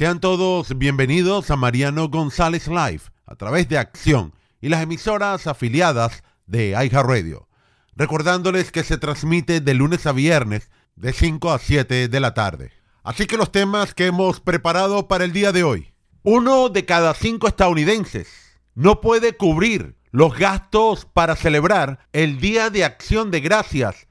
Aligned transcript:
Sean 0.00 0.18
todos 0.18 0.78
bienvenidos 0.78 1.50
a 1.50 1.56
Mariano 1.56 2.08
González 2.08 2.68
Live 2.68 3.02
a 3.26 3.34
través 3.34 3.68
de 3.68 3.76
Acción 3.76 4.32
y 4.62 4.70
las 4.70 4.82
emisoras 4.82 5.46
afiliadas 5.46 6.22
de 6.46 6.74
Radio. 6.90 7.48
Recordándoles 7.96 8.72
que 8.72 8.82
se 8.82 8.96
transmite 8.96 9.60
de 9.60 9.74
lunes 9.74 10.06
a 10.06 10.12
viernes 10.12 10.70
de 10.96 11.12
5 11.12 11.52
a 11.52 11.58
7 11.58 12.08
de 12.08 12.18
la 12.20 12.32
tarde. 12.32 12.72
Así 13.02 13.26
que 13.26 13.36
los 13.36 13.52
temas 13.52 13.92
que 13.92 14.06
hemos 14.06 14.40
preparado 14.40 15.06
para 15.06 15.24
el 15.24 15.34
día 15.34 15.52
de 15.52 15.64
hoy. 15.64 15.92
Uno 16.22 16.70
de 16.70 16.86
cada 16.86 17.12
cinco 17.12 17.46
estadounidenses 17.46 18.58
no 18.74 19.02
puede 19.02 19.36
cubrir 19.36 19.96
los 20.12 20.34
gastos 20.34 21.04
para 21.04 21.36
celebrar 21.36 22.08
el 22.14 22.40
Día 22.40 22.70
de 22.70 22.86
Acción 22.86 23.30
de 23.30 23.40
Gracias. 23.40 24.06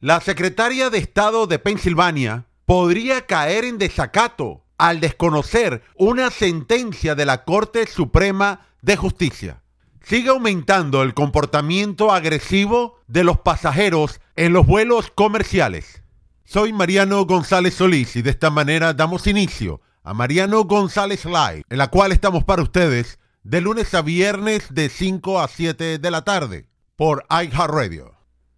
La 0.00 0.20
secretaria 0.20 0.90
de 0.90 0.98
Estado 0.98 1.46
de 1.46 1.60
Pensilvania 1.60 2.46
podría 2.64 3.26
caer 3.26 3.64
en 3.64 3.78
desacato 3.78 4.64
al 4.80 4.98
desconocer 4.98 5.82
una 5.94 6.30
sentencia 6.30 7.14
de 7.14 7.26
la 7.26 7.44
Corte 7.44 7.86
Suprema 7.86 8.66
de 8.80 8.96
Justicia. 8.96 9.60
Sigue 10.02 10.30
aumentando 10.30 11.02
el 11.02 11.12
comportamiento 11.12 12.10
agresivo 12.10 12.98
de 13.06 13.22
los 13.22 13.40
pasajeros 13.40 14.22
en 14.36 14.54
los 14.54 14.66
vuelos 14.66 15.12
comerciales. 15.14 16.02
Soy 16.44 16.72
Mariano 16.72 17.26
González 17.26 17.74
Solís 17.74 18.16
y 18.16 18.22
de 18.22 18.30
esta 18.30 18.48
manera 18.48 18.94
damos 18.94 19.26
inicio 19.26 19.82
a 20.02 20.14
Mariano 20.14 20.64
González 20.64 21.26
Live, 21.26 21.64
en 21.68 21.76
la 21.76 21.88
cual 21.88 22.10
estamos 22.10 22.44
para 22.44 22.62
ustedes 22.62 23.18
de 23.42 23.60
lunes 23.60 23.92
a 23.92 24.00
viernes 24.00 24.72
de 24.72 24.88
5 24.88 25.40
a 25.40 25.48
7 25.48 25.98
de 25.98 26.10
la 26.10 26.24
tarde 26.24 26.68
por 26.96 27.26
iHeartRadio. 27.28 28.14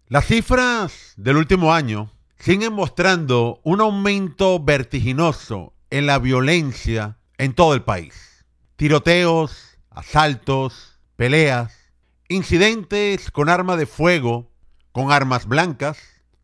Las 0.07 0.27
cifras 0.27 1.15
del 1.17 1.35
último 1.35 1.73
año 1.73 2.13
siguen 2.39 2.71
mostrando 2.71 3.59
un 3.63 3.81
aumento 3.81 4.63
vertiginoso 4.63 5.72
en 5.93 6.07
la 6.07 6.17
violencia 6.17 7.19
en 7.37 7.53
todo 7.53 7.75
el 7.75 7.83
país. 7.83 8.43
Tiroteos, 8.77 9.77
asaltos, 9.91 10.99
peleas, 11.15 11.93
incidentes 12.29 13.29
con 13.29 13.47
arma 13.47 13.77
de 13.77 13.85
fuego, 13.85 14.49
con 14.91 15.11
armas 15.11 15.45
blancas, 15.45 15.99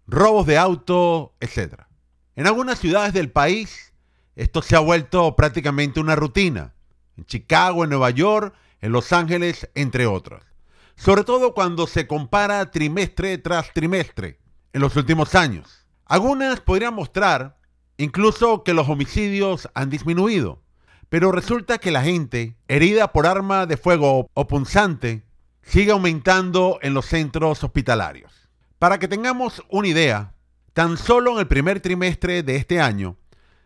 robos 0.06 0.46
de 0.46 0.60
auto, 0.60 1.34
etc. 1.40 1.82
En 2.36 2.46
algunas 2.46 2.78
ciudades 2.78 3.12
del 3.12 3.32
país 3.32 3.92
esto 4.36 4.62
se 4.62 4.76
ha 4.76 4.82
vuelto 4.82 5.36
prácticamente 5.36 6.00
una 6.00 6.16
rutina. 6.16 6.76
En 7.18 7.26
Chicago, 7.26 7.84
en 7.84 7.90
Nueva 7.90 8.12
York, 8.12 8.54
en 8.82 8.92
Los 8.92 9.12
Ángeles, 9.12 9.68
entre 9.74 10.06
otros. 10.06 10.44
Sobre 10.96 11.24
todo 11.24 11.56
cuando 11.56 11.88
se 11.88 12.06
compara 12.06 12.70
trimestre 12.70 13.40
tras 13.40 13.74
trimestre 13.74 14.38
en 14.74 14.82
los 14.82 14.96
últimos 14.96 15.34
años. 15.34 15.88
Algunas 16.06 16.60
podrían 16.60 16.94
mostrar 16.94 17.59
incluso 18.00 18.64
que 18.64 18.74
los 18.74 18.90
homicidios 18.90 19.70
han 19.76 19.92
disminuido. 19.92 20.64
Pero 21.10 21.32
resulta 21.32 21.80
que 21.80 21.92
la 21.92 22.02
gente 22.02 22.56
herida 22.68 23.12
por 23.12 23.28
arma 23.28 23.66
de 23.66 23.78
fuego 23.78 24.30
o 24.34 24.48
punzante 24.48 25.24
sigue 25.62 25.92
aumentando 25.92 26.80
en 26.82 26.94
los 26.94 27.06
centros 27.06 27.64
hospitalarios. 27.64 28.50
Para 28.80 29.00
que 29.00 29.10
tengamos 29.10 29.64
una 29.70 29.90
idea, 29.90 30.34
tan 30.74 30.98
solo 30.98 31.34
en 31.34 31.40
el 31.40 31.48
primer 31.48 31.82
trimestre 31.82 32.42
de 32.42 32.56
este 32.56 32.80
año, 32.80 33.18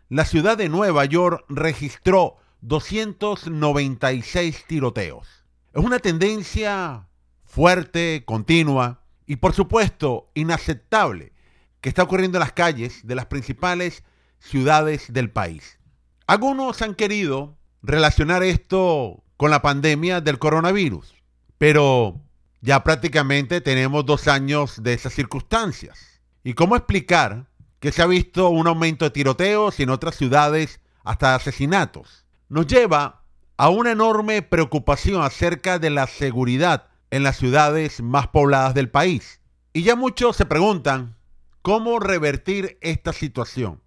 la 0.08 0.24
ciudad 0.24 0.58
de 0.58 0.68
Nueva 0.68 1.04
York 1.04 1.44
registró 1.48 2.38
296 2.62 4.64
tiroteos. 4.66 5.28
Es 5.72 5.84
una 5.84 6.00
tendencia 6.00 7.06
fuerte, 7.44 8.24
continua 8.26 9.02
y 9.26 9.36
por 9.36 9.54
supuesto 9.54 10.28
inaceptable 10.34 11.32
que 11.80 11.88
está 11.88 12.02
ocurriendo 12.02 12.38
en 12.38 12.40
las 12.40 12.52
calles 12.52 13.06
de 13.06 13.14
las 13.14 13.26
principales 13.26 14.02
ciudades 14.44 15.12
del 15.12 15.30
país. 15.30 15.78
Algunos 16.26 16.82
han 16.82 16.94
querido 16.94 17.56
relacionar 17.82 18.42
esto 18.42 19.22
con 19.36 19.50
la 19.50 19.62
pandemia 19.62 20.20
del 20.20 20.38
coronavirus, 20.38 21.14
pero 21.58 22.20
ya 22.60 22.84
prácticamente 22.84 23.60
tenemos 23.60 24.06
dos 24.06 24.28
años 24.28 24.82
de 24.82 24.94
esas 24.94 25.12
circunstancias. 25.12 26.20
¿Y 26.42 26.54
cómo 26.54 26.76
explicar 26.76 27.46
que 27.80 27.92
se 27.92 28.02
ha 28.02 28.06
visto 28.06 28.48
un 28.50 28.66
aumento 28.66 29.04
de 29.04 29.10
tiroteos 29.10 29.80
y 29.80 29.82
en 29.82 29.90
otras 29.90 30.14
ciudades 30.14 30.80
hasta 31.04 31.34
asesinatos? 31.34 32.24
Nos 32.48 32.66
lleva 32.66 33.22
a 33.56 33.68
una 33.68 33.92
enorme 33.92 34.42
preocupación 34.42 35.22
acerca 35.22 35.78
de 35.78 35.90
la 35.90 36.06
seguridad 36.06 36.88
en 37.10 37.22
las 37.22 37.36
ciudades 37.36 38.02
más 38.02 38.28
pobladas 38.28 38.74
del 38.74 38.90
país. 38.90 39.40
Y 39.72 39.82
ya 39.82 39.96
muchos 39.96 40.36
se 40.36 40.46
preguntan 40.46 41.16
cómo 41.62 41.98
revertir 41.98 42.78
esta 42.80 43.12
situación. 43.12 43.83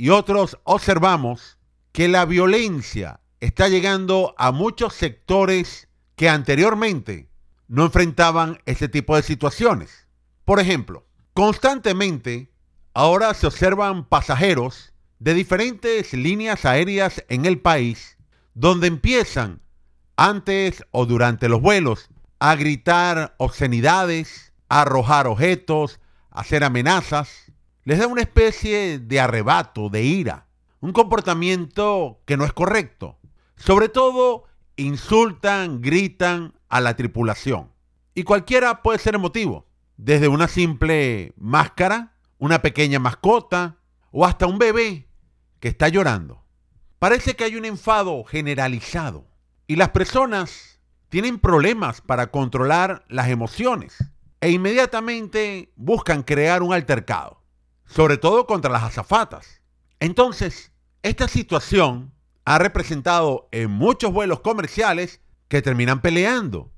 Y 0.00 0.08
otros 0.08 0.56
observamos 0.64 1.58
que 1.92 2.08
la 2.08 2.24
violencia 2.24 3.20
está 3.38 3.68
llegando 3.68 4.34
a 4.38 4.50
muchos 4.50 4.94
sectores 4.94 5.88
que 6.16 6.30
anteriormente 6.30 7.28
no 7.68 7.84
enfrentaban 7.84 8.62
este 8.64 8.88
tipo 8.88 9.14
de 9.14 9.22
situaciones. 9.22 10.08
Por 10.46 10.58
ejemplo, 10.58 11.06
constantemente 11.34 12.50
ahora 12.94 13.34
se 13.34 13.46
observan 13.46 14.08
pasajeros 14.08 14.94
de 15.18 15.34
diferentes 15.34 16.14
líneas 16.14 16.64
aéreas 16.64 17.22
en 17.28 17.44
el 17.44 17.60
país 17.60 18.16
donde 18.54 18.86
empiezan 18.86 19.60
antes 20.16 20.82
o 20.92 21.04
durante 21.04 21.50
los 21.50 21.60
vuelos 21.60 22.08
a 22.38 22.56
gritar 22.56 23.34
obscenidades, 23.36 24.54
a 24.70 24.80
arrojar 24.80 25.26
objetos, 25.26 26.00
a 26.30 26.40
hacer 26.40 26.64
amenazas. 26.64 27.49
Les 27.84 27.98
da 27.98 28.06
una 28.06 28.22
especie 28.22 28.98
de 28.98 29.20
arrebato, 29.20 29.88
de 29.88 30.02
ira, 30.02 30.46
un 30.80 30.92
comportamiento 30.92 32.20
que 32.26 32.36
no 32.36 32.44
es 32.44 32.52
correcto. 32.52 33.18
Sobre 33.56 33.88
todo, 33.88 34.44
insultan, 34.76 35.80
gritan, 35.80 36.54
a 36.70 36.80
la 36.80 36.96
tripulación. 36.96 37.70
Y 38.14 38.22
cualquiera 38.22 38.82
puede 38.82 38.98
ser 38.98 39.16
el 39.16 39.20
motivo, 39.20 39.66
desde 39.98 40.28
una 40.28 40.48
simple 40.48 41.34
máscara, 41.36 42.14
una 42.38 42.62
pequeña 42.62 42.98
mascota 42.98 43.76
o 44.10 44.24
hasta 44.24 44.46
un 44.46 44.58
bebé 44.58 45.08
que 45.58 45.68
está 45.68 45.88
llorando. 45.88 46.42
Parece 46.98 47.34
que 47.34 47.44
hay 47.44 47.56
un 47.56 47.64
enfado 47.64 48.24
generalizado 48.24 49.26
y 49.66 49.76
las 49.76 49.90
personas 49.90 50.80
tienen 51.08 51.38
problemas 51.38 52.00
para 52.00 52.30
controlar 52.30 53.04
las 53.08 53.28
emociones 53.28 53.98
e 54.40 54.50
inmediatamente 54.50 55.72
buscan 55.76 56.22
crear 56.22 56.62
un 56.62 56.72
altercado, 56.72 57.39
sobre 57.90 58.18
todo 58.18 58.46
contra 58.46 58.70
las 58.70 58.84
azafatas. 58.84 59.60
Entonces, 59.98 60.72
esta 61.02 61.28
situación 61.28 62.12
ha 62.44 62.58
representado 62.58 63.48
en 63.50 63.70
muchos 63.70 64.12
vuelos 64.12 64.40
comerciales 64.40 65.20
que 65.48 65.60
terminan 65.60 66.00
peleando, 66.00 66.70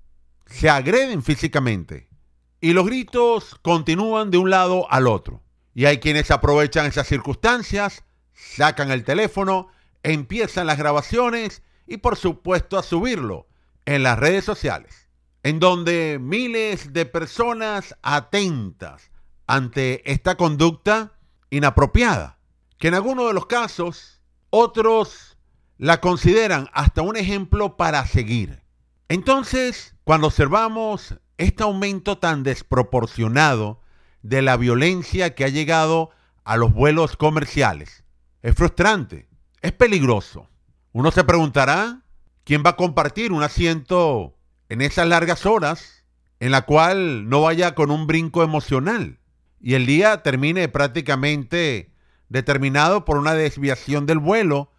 se 0.46 0.70
agreden 0.70 1.22
físicamente 1.22 2.08
y 2.60 2.72
los 2.72 2.86
gritos 2.86 3.56
continúan 3.62 4.30
de 4.30 4.38
un 4.38 4.50
lado 4.50 4.90
al 4.90 5.06
otro. 5.06 5.42
Y 5.74 5.84
hay 5.84 5.98
quienes 5.98 6.30
aprovechan 6.30 6.86
esas 6.86 7.06
circunstancias, 7.06 8.04
sacan 8.32 8.90
el 8.90 9.04
teléfono, 9.04 9.68
empiezan 10.02 10.66
las 10.66 10.78
grabaciones 10.78 11.62
y 11.86 11.98
por 11.98 12.16
supuesto 12.16 12.78
a 12.78 12.82
subirlo 12.82 13.46
en 13.84 14.02
las 14.02 14.18
redes 14.18 14.44
sociales, 14.44 15.08
en 15.42 15.58
donde 15.58 16.18
miles 16.20 16.92
de 16.92 17.04
personas 17.04 17.96
atentas 18.02 19.11
ante 19.46 20.10
esta 20.10 20.36
conducta 20.36 21.12
inapropiada, 21.50 22.38
que 22.78 22.88
en 22.88 22.94
algunos 22.94 23.28
de 23.28 23.34
los 23.34 23.46
casos 23.46 24.20
otros 24.50 25.36
la 25.78 26.00
consideran 26.00 26.68
hasta 26.72 27.02
un 27.02 27.16
ejemplo 27.16 27.76
para 27.76 28.06
seguir. 28.06 28.62
Entonces, 29.08 29.96
cuando 30.04 30.28
observamos 30.28 31.16
este 31.38 31.62
aumento 31.62 32.18
tan 32.18 32.42
desproporcionado 32.42 33.80
de 34.22 34.42
la 34.42 34.56
violencia 34.56 35.34
que 35.34 35.44
ha 35.44 35.48
llegado 35.48 36.10
a 36.44 36.56
los 36.56 36.72
vuelos 36.72 37.16
comerciales, 37.16 38.04
es 38.42 38.54
frustrante, 38.54 39.28
es 39.60 39.72
peligroso. 39.72 40.48
Uno 40.92 41.10
se 41.10 41.24
preguntará, 41.24 42.02
¿quién 42.44 42.62
va 42.64 42.70
a 42.70 42.76
compartir 42.76 43.32
un 43.32 43.42
asiento 43.42 44.36
en 44.68 44.80
esas 44.82 45.06
largas 45.06 45.46
horas 45.46 46.04
en 46.40 46.50
la 46.50 46.62
cual 46.62 47.28
no 47.28 47.42
vaya 47.42 47.74
con 47.74 47.90
un 47.90 48.06
brinco 48.06 48.42
emocional 48.42 49.18
y 49.62 49.74
el 49.74 49.86
día 49.86 50.22
termine 50.22 50.68
prácticamente 50.68 51.92
determinado 52.28 53.04
por 53.04 53.16
una 53.16 53.34
desviación 53.34 54.06
del 54.06 54.18
vuelo, 54.18 54.72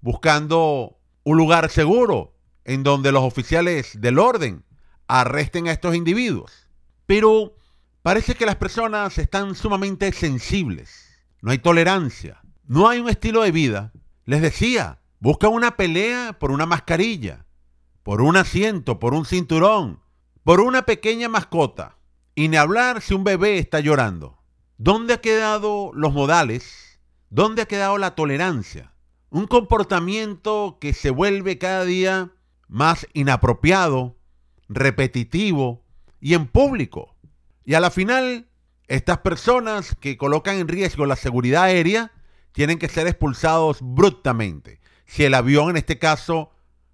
buscando 0.00 0.98
un 1.24 1.38
lugar 1.38 1.70
seguro 1.70 2.34
en 2.64 2.82
donde 2.82 3.12
los 3.12 3.22
oficiales 3.22 3.98
del 4.00 4.18
orden 4.18 4.64
arresten 5.08 5.68
a 5.68 5.72
estos 5.72 5.94
individuos. 5.96 6.68
Pero 7.06 7.56
parece 8.02 8.34
que 8.34 8.44
las 8.44 8.56
personas 8.56 9.16
están 9.18 9.54
sumamente 9.54 10.12
sensibles. 10.12 11.24
No 11.40 11.52
hay 11.52 11.58
tolerancia. 11.58 12.42
No 12.66 12.88
hay 12.88 12.98
un 12.98 13.08
estilo 13.08 13.42
de 13.42 13.52
vida. 13.52 13.92
Les 14.24 14.42
decía, 14.42 14.98
busca 15.20 15.48
una 15.48 15.76
pelea 15.76 16.36
por 16.38 16.50
una 16.50 16.66
mascarilla, 16.66 17.46
por 18.02 18.20
un 18.20 18.36
asiento, 18.36 18.98
por 18.98 19.14
un 19.14 19.24
cinturón, 19.24 20.00
por 20.42 20.60
una 20.60 20.82
pequeña 20.82 21.28
mascota. 21.28 21.95
Y 22.38 22.48
ni 22.48 22.58
hablar 22.58 23.00
si 23.00 23.14
un 23.14 23.24
bebé 23.24 23.56
está 23.56 23.80
llorando. 23.80 24.38
¿Dónde 24.76 25.14
ha 25.14 25.22
quedado 25.22 25.90
los 25.94 26.12
modales? 26.12 27.00
¿Dónde 27.30 27.62
ha 27.62 27.66
quedado 27.66 27.96
la 27.96 28.14
tolerancia? 28.14 28.92
Un 29.30 29.46
comportamiento 29.46 30.76
que 30.78 30.92
se 30.92 31.08
vuelve 31.08 31.56
cada 31.56 31.86
día 31.86 32.32
más 32.68 33.06
inapropiado, 33.14 34.18
repetitivo 34.68 35.82
y 36.20 36.34
en 36.34 36.46
público. 36.46 37.16
Y 37.64 37.72
a 37.72 37.80
la 37.80 37.90
final, 37.90 38.50
estas 38.86 39.18
personas 39.18 39.96
que 39.98 40.18
colocan 40.18 40.56
en 40.56 40.68
riesgo 40.68 41.06
la 41.06 41.16
seguridad 41.16 41.64
aérea 41.64 42.12
tienen 42.52 42.78
que 42.78 42.90
ser 42.90 43.06
expulsados 43.06 43.78
bruscamente, 43.80 44.80
si 45.06 45.24
el 45.24 45.32
avión 45.32 45.70
en 45.70 45.78
este 45.78 45.98
caso 45.98 46.50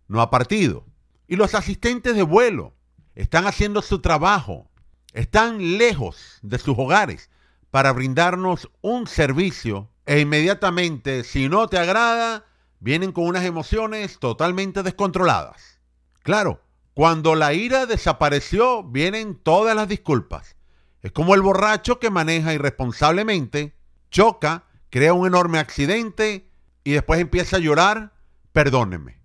no 0.07 0.21
ha 0.21 0.31
partido. 0.31 0.87
Y 1.27 1.35
los 1.35 1.57
asistentes 1.57 2.15
de 2.15 2.23
vuelo 2.23 2.75
están 3.17 3.49
haciendo 3.49 3.83
su 3.83 4.01
trabajo, 4.01 4.71
están 5.13 5.79
lejos 5.79 6.39
de 6.43 6.59
sus 6.59 6.79
hogares 6.79 7.31
para 7.71 7.93
brindarnos 7.93 8.71
un 8.81 9.07
servicio 9.07 9.89
e 10.07 10.21
inmediatamente, 10.21 11.25
si 11.25 11.49
no 11.49 11.69
te 11.69 11.79
agrada, 11.79 12.45
vienen 12.81 13.13
con 13.13 13.27
unas 13.27 13.45
emociones 13.45 14.19
totalmente 14.19 14.83
descontroladas. 14.83 15.81
Claro, 16.23 16.61
cuando 16.95 17.35
la 17.35 17.53
ira 17.55 17.87
desapareció, 17.87 18.83
vienen 18.83 19.37
todas 19.37 19.75
las 19.75 19.89
disculpas. 19.89 20.57
Es 21.03 21.13
como 21.13 21.35
el 21.35 21.43
borracho 21.43 21.99
que 21.99 22.11
maneja 22.11 22.53
irresponsablemente, 22.53 23.75
choca, 24.11 24.65
crea 24.91 25.15
un 25.15 25.27
enorme 25.27 25.59
accidente 25.59 26.51
y 26.85 26.93
después 26.93 27.21
empieza 27.21 27.57
a 27.57 27.61
llorar, 27.61 28.13
perdóneme. 28.53 29.21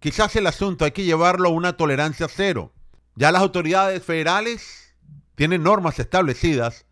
Quizás 0.00 0.36
el 0.36 0.46
asunto 0.46 0.84
hay 0.84 0.92
que 0.92 1.04
llevarlo 1.04 1.48
a 1.48 1.52
una 1.52 1.76
tolerancia 1.76 2.28
cero. 2.28 2.72
Ya 3.14 3.32
las 3.32 3.42
autoridades 3.42 4.04
federales 4.04 4.85
tienen 5.36 5.62
normas 5.62 5.98
establecidas 6.00 6.86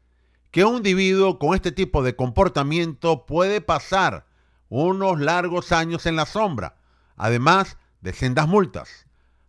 que 0.53 0.65
un 0.65 0.77
individuo 0.77 1.41
con 1.41 1.57
este 1.57 1.73
tipo 1.73 2.05
de 2.05 2.15
comportamiento 2.15 3.27
puede 3.27 3.61
pasar 3.61 4.27
unos 4.69 5.19
largos 5.19 5.73
años 5.73 6.07
en 6.07 6.15
la 6.15 6.27
sombra, 6.27 6.77
además 7.17 7.77
de 8.03 8.13
sendas 8.13 8.47
multas, 8.47 9.07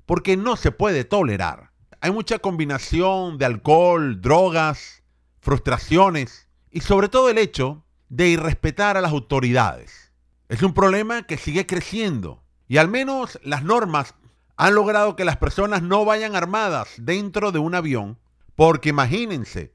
porque 0.08 0.38
no 0.38 0.56
se 0.56 0.72
puede 0.72 1.04
tolerar. 1.04 1.72
Hay 2.02 2.12
mucha 2.12 2.40
combinación 2.40 3.38
de 3.38 3.46
alcohol, 3.46 4.22
drogas, 4.22 5.04
frustraciones 5.42 6.48
y 6.72 6.82
sobre 6.82 7.10
todo 7.10 7.30
el 7.30 7.38
hecho 7.38 7.84
de 8.10 8.30
irrespetar 8.30 8.98
a 8.98 9.02
las 9.02 9.12
autoridades. 9.12 10.12
Es 10.48 10.64
un 10.64 10.74
problema 10.74 11.24
que 11.24 11.38
sigue 11.38 11.66
creciendo 11.66 12.44
y 12.68 12.78
al 12.78 12.88
menos 12.88 13.40
las 13.44 13.64
normas 13.64 14.16
han 14.58 14.74
logrado 14.74 15.16
que 15.16 15.26
las 15.26 15.38
personas 15.38 15.82
no 15.82 16.06
vayan 16.06 16.36
armadas 16.36 16.94
dentro 16.98 17.52
de 17.52 17.60
un 17.60 17.76
avión, 17.76 18.18
porque 18.56 18.90
imagínense 18.90 19.74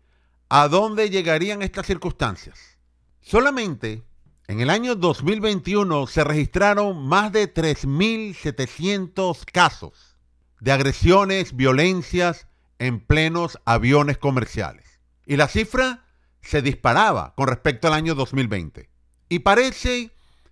a 0.48 0.68
dónde 0.68 1.10
llegarían 1.10 1.62
estas 1.62 1.86
circunstancias. 1.86 2.78
Solamente 3.20 4.02
en 4.48 4.60
el 4.60 4.70
año 4.70 4.96
2021 4.96 6.06
se 6.06 6.24
registraron 6.24 7.06
más 7.06 7.30
de 7.32 7.52
3.700 7.52 9.44
casos 9.44 10.16
de 10.60 10.72
agresiones, 10.72 11.54
violencias 11.54 12.48
en 12.78 13.00
plenos 13.00 13.58
aviones 13.64 14.18
comerciales. 14.18 15.00
Y 15.26 15.36
la 15.36 15.46
cifra 15.48 16.04
se 16.40 16.62
disparaba 16.62 17.34
con 17.36 17.46
respecto 17.46 17.86
al 17.86 17.94
año 17.94 18.14
2020. 18.14 18.88
Y 19.28 19.38
parece 19.40 20.10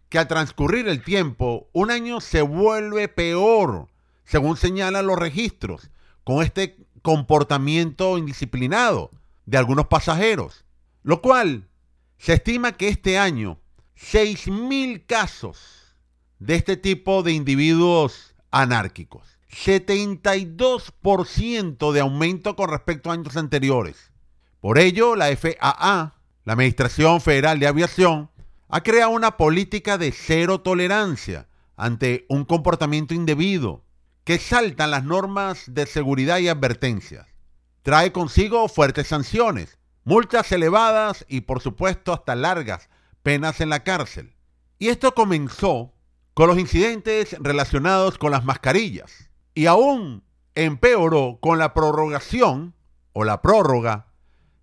que 0.08 0.18
al 0.18 0.28
transcurrir 0.28 0.88
el 0.88 1.02
tiempo, 1.02 1.68
un 1.72 1.90
año 1.90 2.20
se 2.20 2.42
vuelve 2.42 3.08
peor, 3.08 3.88
según 4.24 4.56
señalan 4.56 5.06
los 5.06 5.18
registros, 5.18 5.90
con 6.24 6.42
este 6.42 6.76
comportamiento 7.02 8.18
indisciplinado 8.18 9.10
de 9.46 9.58
algunos 9.58 9.86
pasajeros, 9.86 10.64
lo 11.02 11.22
cual 11.22 11.68
se 12.18 12.34
estima 12.34 12.72
que 12.72 12.88
este 12.88 13.18
año 13.18 13.58
6.000 13.96 15.06
casos 15.06 15.78
de 16.38 16.54
este 16.54 16.76
tipo 16.76 17.22
de 17.22 17.32
individuos 17.32 18.34
anárquicos, 18.50 19.38
72% 19.50 21.92
de 21.92 22.00
aumento 22.00 22.56
con 22.56 22.70
respecto 22.70 23.10
a 23.10 23.14
años 23.14 23.36
anteriores. 23.36 24.12
Por 24.60 24.78
ello, 24.78 25.16
la 25.16 25.34
FAA, 25.36 26.14
la 26.44 26.52
Administración 26.52 27.20
Federal 27.20 27.58
de 27.58 27.66
Aviación, 27.66 28.30
ha 28.68 28.82
creado 28.82 29.10
una 29.10 29.36
política 29.36 29.98
de 29.98 30.12
cero 30.12 30.60
tolerancia 30.60 31.48
ante 31.76 32.24
un 32.28 32.44
comportamiento 32.44 33.14
indebido 33.14 33.82
que 34.28 34.38
saltan 34.38 34.90
las 34.90 35.04
normas 35.04 35.64
de 35.68 35.86
seguridad 35.86 36.36
y 36.36 36.48
advertencias. 36.48 37.26
Trae 37.80 38.12
consigo 38.12 38.68
fuertes 38.68 39.06
sanciones, 39.06 39.78
multas 40.04 40.52
elevadas 40.52 41.24
y 41.30 41.40
por 41.40 41.62
supuesto 41.62 42.12
hasta 42.12 42.34
largas 42.34 42.90
penas 43.22 43.62
en 43.62 43.70
la 43.70 43.84
cárcel. 43.84 44.34
Y 44.78 44.88
esto 44.88 45.14
comenzó 45.14 45.94
con 46.34 46.46
los 46.46 46.58
incidentes 46.58 47.36
relacionados 47.40 48.18
con 48.18 48.30
las 48.30 48.44
mascarillas 48.44 49.30
y 49.54 49.64
aún 49.64 50.22
empeoró 50.54 51.38
con 51.40 51.58
la 51.58 51.72
prorrogación 51.72 52.74
o 53.14 53.24
la 53.24 53.40
prórroga 53.40 54.08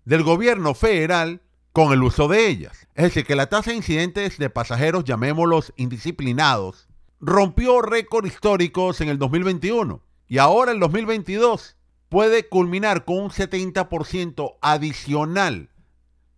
del 0.04 0.22
gobierno 0.22 0.74
federal 0.74 1.42
con 1.72 1.92
el 1.92 2.04
uso 2.04 2.28
de 2.28 2.46
ellas. 2.46 2.86
Es 2.94 3.06
decir, 3.06 3.26
que 3.26 3.34
la 3.34 3.48
tasa 3.48 3.70
de 3.70 3.78
incidentes 3.78 4.38
de 4.38 4.48
pasajeros, 4.48 5.02
llamémoslos 5.02 5.72
indisciplinados, 5.74 6.86
rompió 7.26 7.82
récords 7.82 8.28
históricos 8.28 9.00
en 9.00 9.08
el 9.08 9.18
2021 9.18 10.00
y 10.28 10.38
ahora 10.38 10.70
el 10.70 10.78
2022 10.78 11.76
puede 12.08 12.48
culminar 12.48 13.04
con 13.04 13.18
un 13.18 13.30
70% 13.30 14.58
adicional 14.60 15.70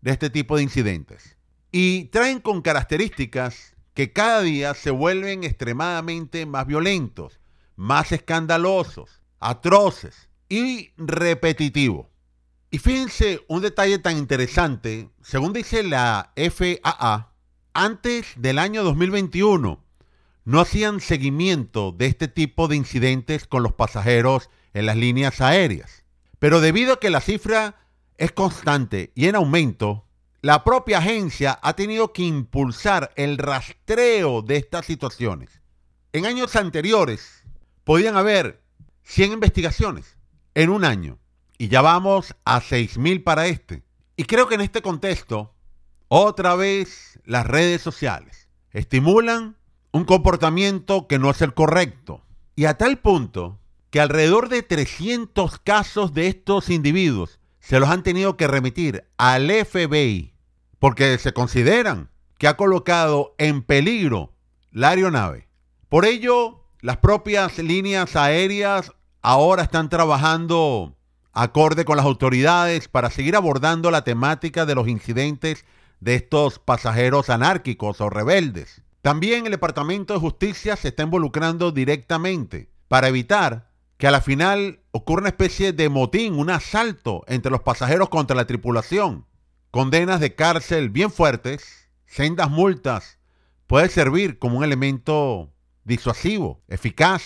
de 0.00 0.10
este 0.10 0.30
tipo 0.30 0.56
de 0.56 0.62
incidentes. 0.62 1.36
Y 1.70 2.04
traen 2.06 2.40
con 2.40 2.62
características 2.62 3.76
que 3.92 4.14
cada 4.14 4.40
día 4.40 4.72
se 4.72 4.90
vuelven 4.90 5.44
extremadamente 5.44 6.46
más 6.46 6.66
violentos, 6.66 7.38
más 7.76 8.10
escandalosos, 8.10 9.20
atroces 9.40 10.30
y 10.48 10.92
repetitivos. 10.96 12.06
Y 12.70 12.78
fíjense 12.78 13.44
un 13.46 13.60
detalle 13.60 13.98
tan 13.98 14.16
interesante, 14.16 15.10
según 15.20 15.52
dice 15.52 15.82
la 15.82 16.32
FAA, 16.34 17.34
antes 17.74 18.32
del 18.36 18.58
año 18.58 18.82
2021 18.84 19.86
no 20.48 20.60
hacían 20.62 21.00
seguimiento 21.00 21.92
de 21.92 22.06
este 22.06 22.26
tipo 22.26 22.68
de 22.68 22.76
incidentes 22.76 23.46
con 23.46 23.62
los 23.62 23.74
pasajeros 23.74 24.48
en 24.72 24.86
las 24.86 24.96
líneas 24.96 25.42
aéreas. 25.42 26.04
Pero 26.38 26.62
debido 26.62 26.94
a 26.94 27.00
que 27.00 27.10
la 27.10 27.20
cifra 27.20 27.76
es 28.16 28.32
constante 28.32 29.12
y 29.14 29.28
en 29.28 29.36
aumento, 29.36 30.06
la 30.40 30.64
propia 30.64 31.00
agencia 31.00 31.58
ha 31.62 31.74
tenido 31.74 32.14
que 32.14 32.22
impulsar 32.22 33.12
el 33.16 33.36
rastreo 33.36 34.40
de 34.40 34.56
estas 34.56 34.86
situaciones. 34.86 35.60
En 36.14 36.24
años 36.24 36.56
anteriores 36.56 37.44
podían 37.84 38.16
haber 38.16 38.62
100 39.02 39.32
investigaciones 39.32 40.16
en 40.54 40.70
un 40.70 40.86
año 40.86 41.18
y 41.58 41.68
ya 41.68 41.82
vamos 41.82 42.34
a 42.46 42.62
6.000 42.62 43.22
para 43.22 43.48
este. 43.48 43.82
Y 44.16 44.24
creo 44.24 44.48
que 44.48 44.54
en 44.54 44.62
este 44.62 44.80
contexto, 44.80 45.54
otra 46.08 46.54
vez 46.54 47.20
las 47.26 47.46
redes 47.46 47.82
sociales 47.82 48.48
estimulan 48.72 49.57
un 49.92 50.04
comportamiento 50.04 51.06
que 51.06 51.18
no 51.18 51.30
es 51.30 51.42
el 51.42 51.54
correcto. 51.54 52.22
Y 52.56 52.66
a 52.66 52.76
tal 52.76 52.98
punto 52.98 53.58
que 53.90 54.00
alrededor 54.00 54.48
de 54.48 54.62
300 54.62 55.58
casos 55.58 56.12
de 56.12 56.28
estos 56.28 56.68
individuos 56.68 57.40
se 57.60 57.80
los 57.80 57.88
han 57.88 58.02
tenido 58.02 58.36
que 58.36 58.46
remitir 58.46 59.04
al 59.16 59.50
FBI 59.50 60.34
porque 60.78 61.18
se 61.18 61.32
consideran 61.32 62.10
que 62.38 62.48
ha 62.48 62.56
colocado 62.56 63.34
en 63.38 63.62
peligro 63.62 64.32
la 64.70 64.90
aeronave. 64.90 65.48
Por 65.88 66.04
ello, 66.04 66.64
las 66.80 66.98
propias 66.98 67.58
líneas 67.58 68.14
aéreas 68.14 68.92
ahora 69.22 69.62
están 69.62 69.88
trabajando 69.88 70.96
acorde 71.32 71.84
con 71.84 71.96
las 71.96 72.06
autoridades 72.06 72.88
para 72.88 73.10
seguir 73.10 73.36
abordando 73.36 73.90
la 73.90 74.04
temática 74.04 74.66
de 74.66 74.74
los 74.74 74.88
incidentes 74.88 75.64
de 76.00 76.14
estos 76.14 76.58
pasajeros 76.58 77.30
anárquicos 77.30 78.00
o 78.00 78.10
rebeldes. 78.10 78.82
También 79.02 79.46
el 79.46 79.52
Departamento 79.52 80.14
de 80.14 80.20
Justicia 80.20 80.76
se 80.76 80.88
está 80.88 81.04
involucrando 81.04 81.70
directamente 81.70 82.68
para 82.88 83.08
evitar 83.08 83.70
que 83.96 84.06
a 84.06 84.10
la 84.10 84.20
final 84.20 84.80
ocurra 84.92 85.22
una 85.22 85.28
especie 85.28 85.72
de 85.72 85.88
motín, 85.88 86.34
un 86.34 86.50
asalto 86.50 87.24
entre 87.26 87.50
los 87.50 87.62
pasajeros 87.62 88.08
contra 88.08 88.36
la 88.36 88.46
tripulación. 88.46 89.26
Condenas 89.70 90.20
de 90.20 90.34
cárcel 90.34 90.88
bien 90.88 91.10
fuertes, 91.10 91.90
sendas 92.06 92.50
multas, 92.50 93.18
puede 93.66 93.88
servir 93.88 94.38
como 94.38 94.58
un 94.58 94.64
elemento 94.64 95.52
disuasivo, 95.84 96.62
eficaz. 96.68 97.22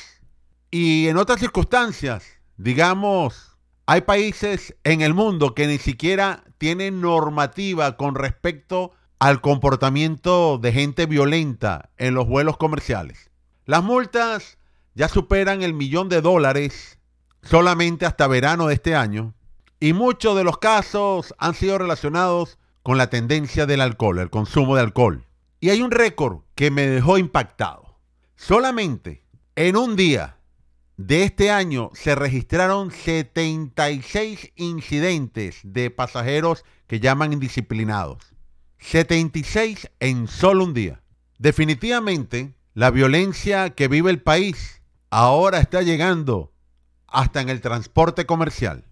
Y 0.70 1.08
en 1.08 1.16
otras 1.16 1.40
circunstancias, 1.40 2.24
digamos, 2.56 3.58
hay 3.86 4.02
países 4.02 4.74
en 4.84 5.02
el 5.02 5.14
mundo 5.14 5.54
que 5.54 5.66
ni 5.66 5.78
siquiera 5.78 6.44
tienen 6.58 7.00
normativa 7.00 7.96
con 7.96 8.14
respecto 8.14 8.92
al 9.22 9.40
comportamiento 9.40 10.58
de 10.58 10.72
gente 10.72 11.06
violenta 11.06 11.90
en 11.96 12.12
los 12.12 12.26
vuelos 12.26 12.56
comerciales. 12.56 13.30
Las 13.66 13.84
multas 13.84 14.58
ya 14.94 15.06
superan 15.06 15.62
el 15.62 15.74
millón 15.74 16.08
de 16.08 16.20
dólares 16.20 16.98
solamente 17.40 18.04
hasta 18.04 18.26
verano 18.26 18.66
de 18.66 18.74
este 18.74 18.96
año 18.96 19.32
y 19.78 19.92
muchos 19.92 20.36
de 20.36 20.42
los 20.42 20.58
casos 20.58 21.36
han 21.38 21.54
sido 21.54 21.78
relacionados 21.78 22.58
con 22.82 22.98
la 22.98 23.10
tendencia 23.10 23.64
del 23.64 23.82
alcohol, 23.82 24.18
el 24.18 24.28
consumo 24.28 24.74
de 24.74 24.82
alcohol. 24.82 25.24
Y 25.60 25.70
hay 25.70 25.82
un 25.82 25.92
récord 25.92 26.40
que 26.56 26.72
me 26.72 26.88
dejó 26.88 27.16
impactado. 27.16 28.00
Solamente 28.34 29.24
en 29.54 29.76
un 29.76 29.94
día 29.94 30.38
de 30.96 31.22
este 31.22 31.52
año 31.52 31.90
se 31.94 32.16
registraron 32.16 32.90
76 32.90 34.50
incidentes 34.56 35.60
de 35.62 35.90
pasajeros 35.92 36.64
que 36.88 36.98
llaman 36.98 37.32
indisciplinados. 37.32 38.32
76 38.82 39.90
en 40.00 40.28
solo 40.28 40.64
un 40.64 40.74
día. 40.74 41.00
Definitivamente, 41.38 42.52
la 42.74 42.90
violencia 42.90 43.70
que 43.70 43.88
vive 43.88 44.10
el 44.10 44.20
país 44.20 44.82
ahora 45.10 45.58
está 45.58 45.82
llegando 45.82 46.52
hasta 47.06 47.40
en 47.40 47.48
el 47.48 47.60
transporte 47.60 48.26
comercial. 48.26 48.84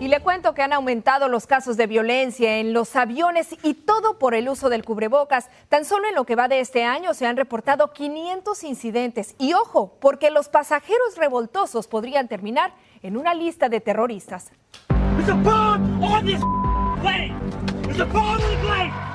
Y 0.00 0.08
le 0.08 0.20
cuento 0.20 0.54
que 0.54 0.62
han 0.62 0.72
aumentado 0.72 1.28
los 1.28 1.46
casos 1.46 1.76
de 1.76 1.86
violencia 1.86 2.58
en 2.58 2.72
los 2.72 2.96
aviones 2.96 3.54
y 3.62 3.74
todo 3.74 4.18
por 4.18 4.34
el 4.34 4.48
uso 4.48 4.68
del 4.68 4.84
cubrebocas. 4.84 5.48
Tan 5.68 5.84
solo 5.84 6.08
en 6.08 6.16
lo 6.16 6.24
que 6.24 6.34
va 6.34 6.48
de 6.48 6.58
este 6.58 6.82
año 6.84 7.14
se 7.14 7.26
han 7.26 7.36
reportado 7.36 7.92
500 7.92 8.64
incidentes. 8.64 9.36
Y 9.38 9.52
ojo, 9.52 9.96
porque 10.00 10.32
los 10.32 10.48
pasajeros 10.48 11.16
revoltosos 11.16 11.86
podrían 11.86 12.26
terminar 12.26 12.74
en 13.02 13.16
una 13.16 13.34
lista 13.34 13.68
de 13.68 13.80
terroristas. 13.80 14.50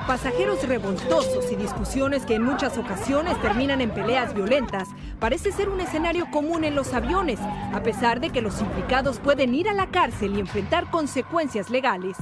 Pasajeros 0.06 0.66
revoltosos 0.66 1.50
y 1.52 1.56
discusiones 1.56 2.24
que 2.24 2.36
en 2.36 2.42
muchas 2.42 2.78
ocasiones 2.78 3.40
terminan 3.42 3.80
en 3.80 3.90
peleas 3.90 4.34
violentas 4.34 4.88
parece 5.18 5.52
ser 5.52 5.68
un 5.68 5.80
escenario 5.80 6.30
común 6.30 6.64
en 6.64 6.74
los 6.74 6.94
aviones, 6.94 7.38
a 7.74 7.82
pesar 7.82 8.20
de 8.20 8.30
que 8.30 8.40
los 8.40 8.60
implicados 8.60 9.18
pueden 9.18 9.54
ir 9.54 9.68
a 9.68 9.74
la 9.74 9.88
cárcel 9.88 10.36
y 10.36 10.40
enfrentar 10.40 10.90
consecuencias 10.90 11.70
legales. 11.70 12.16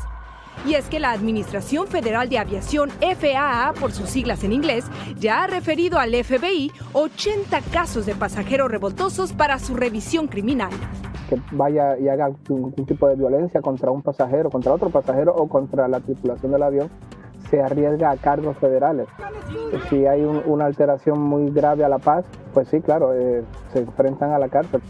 Y 0.66 0.74
es 0.74 0.86
que 0.86 0.98
la 0.98 1.12
Administración 1.12 1.86
Federal 1.86 2.28
de 2.28 2.38
Aviación, 2.38 2.90
FAA 3.00 3.74
por 3.78 3.92
sus 3.92 4.08
siglas 4.08 4.42
en 4.42 4.52
inglés, 4.52 4.86
ya 5.18 5.44
ha 5.44 5.46
referido 5.46 5.98
al 5.98 6.12
FBI 6.12 6.72
80 6.92 7.60
casos 7.70 8.06
de 8.06 8.14
pasajeros 8.14 8.70
revoltosos 8.70 9.32
para 9.32 9.58
su 9.58 9.76
revisión 9.76 10.26
criminal 10.26 10.72
que 11.28 11.40
vaya 11.52 11.98
y 11.98 12.08
haga 12.08 12.26
algún 12.26 12.72
tipo 12.72 13.08
de 13.08 13.16
violencia 13.16 13.60
contra 13.60 13.90
un 13.90 14.02
pasajero, 14.02 14.50
contra 14.50 14.72
otro 14.72 14.90
pasajero 14.90 15.34
o 15.34 15.48
contra 15.48 15.88
la 15.88 16.00
tripulación 16.00 16.52
del 16.52 16.62
avión, 16.62 16.90
se 17.50 17.60
arriesga 17.60 18.10
a 18.10 18.16
cargos 18.16 18.56
federales. 18.58 19.08
Si 19.88 20.06
hay 20.06 20.22
una 20.24 20.66
alteración 20.66 21.20
muy 21.20 21.50
grave 21.50 21.84
a 21.84 21.88
la 21.88 21.98
paz, 21.98 22.24
pues 22.52 22.68
sí, 22.68 22.80
claro, 22.80 23.12
eh, 23.14 23.44
se 23.72 23.80
enfrentan 23.80 24.32
a 24.32 24.38
la 24.38 24.48
cárcel. 24.48 24.80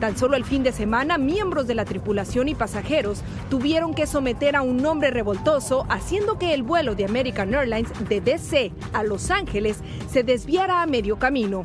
Tan 0.00 0.14
solo 0.14 0.36
el 0.36 0.44
fin 0.44 0.62
de 0.62 0.72
semana, 0.72 1.16
miembros 1.16 1.66
de 1.66 1.74
la 1.74 1.86
tripulación 1.86 2.48
y 2.48 2.54
pasajeros 2.54 3.22
tuvieron 3.48 3.94
que 3.94 4.06
someter 4.06 4.54
a 4.54 4.60
un 4.60 4.84
hombre 4.84 5.10
revoltoso, 5.10 5.86
haciendo 5.88 6.38
que 6.38 6.52
el 6.52 6.62
vuelo 6.62 6.94
de 6.94 7.06
American 7.06 7.54
Airlines 7.54 7.90
de 8.06 8.20
DC 8.20 8.72
a 8.92 9.02
Los 9.02 9.30
Ángeles 9.30 9.82
se 10.10 10.22
desviara 10.22 10.82
a 10.82 10.86
medio 10.86 11.18
camino. 11.18 11.64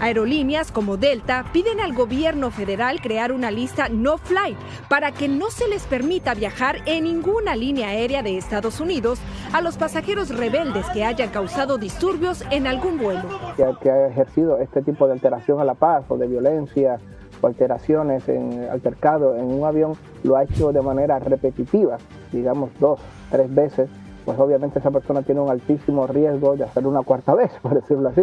Aerolíneas 0.00 0.72
como 0.72 0.96
Delta 0.96 1.44
piden 1.52 1.80
al 1.80 1.94
gobierno 1.94 2.50
federal 2.50 3.00
crear 3.00 3.32
una 3.32 3.50
lista 3.50 3.88
no 3.88 4.18
fly 4.18 4.56
para 4.88 5.12
que 5.12 5.28
no 5.28 5.50
se 5.50 5.68
les 5.68 5.84
permita 5.84 6.34
viajar 6.34 6.76
en 6.86 7.04
ninguna 7.04 7.54
línea 7.54 7.88
aérea 7.88 8.22
de 8.22 8.36
Estados 8.36 8.80
Unidos 8.80 9.20
a 9.52 9.60
los 9.60 9.76
pasajeros 9.76 10.34
rebeldes 10.34 10.86
que 10.90 11.04
hayan 11.04 11.30
causado 11.30 11.78
disturbios 11.78 12.44
en 12.50 12.66
algún 12.66 12.98
vuelo. 12.98 13.22
Que, 13.56 13.90
ha 13.90 14.06
ejercido 14.06 14.58
este 14.58 14.82
tipo 14.82 15.06
de 15.06 15.12
alteración 15.12 15.60
a 15.60 15.64
la 15.64 15.74
paz 15.74 16.04
o 16.08 16.16
de 16.16 16.26
violencia 16.26 16.98
o 17.40 17.46
alteraciones 17.46 18.28
en 18.28 18.68
altercado 18.70 19.36
en 19.36 19.46
un 19.46 19.64
avión 19.64 19.92
lo 20.22 20.36
ha 20.36 20.44
hecho 20.44 20.72
de 20.72 20.82
manera 20.82 21.18
repetitiva, 21.18 21.98
digamos 22.32 22.70
dos, 22.78 23.00
tres 23.30 23.52
veces, 23.54 23.88
pues 24.24 24.38
obviamente 24.38 24.78
esa 24.78 24.90
persona 24.90 25.22
tiene 25.22 25.40
un 25.40 25.50
altísimo 25.50 26.06
riesgo 26.06 26.56
de 26.56 26.64
hacerlo 26.64 26.90
una 26.90 27.02
cuarta 27.02 27.34
vez, 27.34 27.50
por 27.62 27.74
decirlo 27.74 28.08
así. 28.10 28.22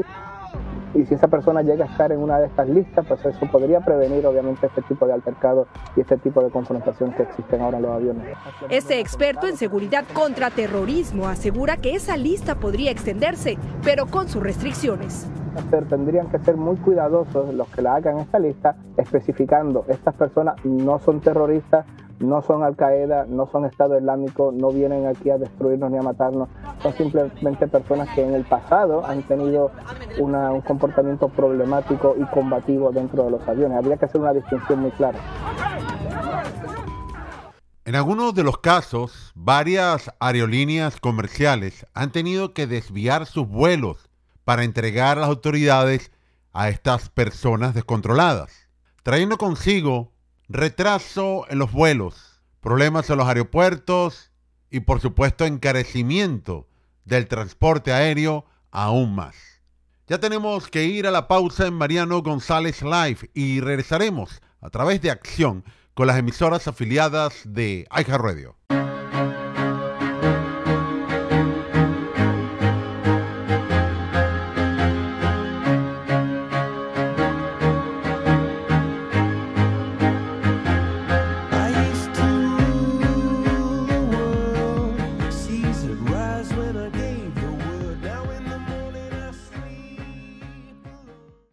Y 0.93 1.05
si 1.05 1.15
esa 1.15 1.27
persona 1.27 1.61
llega 1.61 1.85
a 1.85 1.87
estar 1.87 2.11
en 2.11 2.19
una 2.19 2.39
de 2.39 2.47
estas 2.47 2.67
listas, 2.69 3.05
pues 3.07 3.23
eso 3.25 3.45
podría 3.51 3.81
prevenir 3.81 4.25
obviamente 4.25 4.67
este 4.67 4.81
tipo 4.83 5.05
de 5.05 5.13
altercado 5.13 5.67
y 5.95 6.01
este 6.01 6.17
tipo 6.17 6.41
de 6.41 6.49
confrontación 6.49 7.13
que 7.13 7.23
existen 7.23 7.61
ahora 7.61 7.77
en 7.77 7.83
los 7.83 7.91
aviones. 7.91 8.37
Este 8.69 8.99
experto 8.99 9.47
en 9.47 9.57
seguridad 9.57 10.05
contra 10.13 10.49
terrorismo 10.49 11.27
asegura 11.27 11.77
que 11.77 11.95
esa 11.95 12.17
lista 12.17 12.55
podría 12.55 12.91
extenderse, 12.91 13.57
pero 13.83 14.07
con 14.07 14.27
sus 14.27 14.41
restricciones. 14.41 15.27
Tendrían 15.89 16.27
que 16.27 16.37
ser 16.39 16.55
muy 16.55 16.75
cuidadosos 16.77 17.53
los 17.53 17.67
que 17.69 17.81
la 17.81 17.95
hagan 17.95 18.19
esta 18.19 18.37
lista, 18.37 18.75
especificando 18.95 19.85
estas 19.87 20.13
personas 20.13 20.55
no 20.63 20.99
son 20.99 21.19
terroristas, 21.19 21.85
no 22.19 22.41
son 22.41 22.63
Al 22.63 22.75
Qaeda, 22.75 23.25
no 23.27 23.47
son 23.47 23.65
Estado 23.65 23.97
Islámico, 23.97 24.51
no 24.55 24.69
vienen 24.69 25.05
aquí 25.05 25.29
a 25.29 25.37
destruirnos 25.37 25.91
ni 25.91 25.97
a 25.97 26.01
matarnos, 26.01 26.49
son 26.81 26.93
simplemente 26.93 27.67
personas 27.67 28.09
que 28.15 28.23
en 28.23 28.33
el 28.33 28.43
pasado 28.43 29.05
han 29.05 29.23
tenido 29.23 29.71
un 30.19 30.61
comportamiento 30.61 31.29
problemático 31.29 32.15
y 32.17 32.25
combativo 32.25 32.91
dentro 32.91 33.23
de 33.23 33.31
los 33.31 33.47
aviones. 33.47 33.77
Habría 33.77 33.97
que 33.97 34.05
hacer 34.05 34.21
una 34.21 34.33
distinción 34.33 34.81
muy 34.81 34.91
clara. 34.91 35.19
En 37.85 37.95
algunos 37.95 38.35
de 38.35 38.43
los 38.43 38.57
casos, 38.57 39.31
varias 39.33 40.11
aerolíneas 40.19 40.99
comerciales 40.99 41.85
han 41.93 42.11
tenido 42.11 42.53
que 42.53 42.67
desviar 42.67 43.25
sus 43.25 43.47
vuelos 43.47 44.09
para 44.43 44.63
entregar 44.63 45.17
a 45.17 45.21
las 45.21 45.29
autoridades 45.29 46.11
a 46.51 46.69
estas 46.69 47.09
personas 47.09 47.73
descontroladas, 47.73 48.67
trayendo 49.03 49.37
consigo 49.37 50.11
retraso 50.49 51.45
en 51.49 51.59
los 51.59 51.71
vuelos, 51.71 52.41
problemas 52.61 53.09
en 53.09 53.17
los 53.17 53.27
aeropuertos 53.27 54.31
y 54.69 54.81
por 54.81 55.01
supuesto 55.01 55.45
encarecimiento 55.45 56.67
del 57.05 57.27
transporte 57.27 57.91
aéreo 57.91 58.45
aún 58.71 59.15
más. 59.15 59.35
Ya 60.07 60.19
tenemos 60.19 60.69
que 60.69 60.85
ir 60.85 61.05
a 61.05 61.11
la 61.11 61.27
pausa 61.27 61.67
en 61.67 61.73
Mariano 61.73 62.21
González 62.21 62.81
Live 62.81 63.29
y 63.33 63.59
regresaremos 63.59 64.41
a 64.61 64.69
través 64.69 65.01
de 65.01 65.11
Acción 65.11 65.65
con 65.93 66.07
las 66.07 66.17
emisoras 66.17 66.67
afiliadas 66.67 67.41
de 67.43 67.87
iHeartRadio. 67.91 68.55